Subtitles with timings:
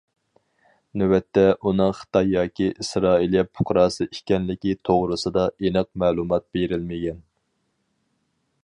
[1.01, 7.23] نۆۋەتتە ئۇنىڭ خىتاي ياكى ئىسرائىلىيە پۇقراسى ئىكەنلىكى توغرىسىدا ئېنىق مەلۇمات بېرىلمىگەن.